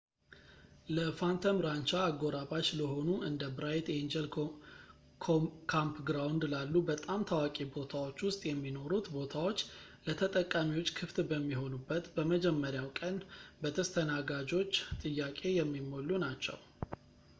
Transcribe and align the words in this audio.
ለphantom 0.97 1.57
rancha 1.65 1.97
አጎራባች 2.03 2.67
ለሆኑ 2.77 3.07
እንደ 3.27 3.43
bright 3.57 3.89
angel 3.97 4.25
campground 5.73 6.45
ላሉ 6.53 6.73
በጣም 6.89 7.25
ታዋቂ 7.31 7.57
ቦታዎች 7.75 8.23
ውስጥ 8.27 8.41
የሚኖሩት 8.51 9.09
ቦታዎች፣ 9.17 9.59
ለተጠቃሚዎች 10.07 10.89
ክፍት 10.99 11.19
በሚሆኑበት 11.31 12.07
በመጀመሪያው 12.15 12.89
ቀን 13.01 13.19
በተስተናጋጆች 13.65 14.73
ጥያቄ 15.05 15.39
የሚሞሉ 15.61 16.09
ናቸው 16.27 16.59